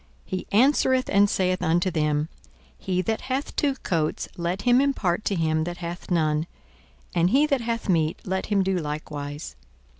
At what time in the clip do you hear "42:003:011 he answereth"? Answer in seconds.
0.31-1.09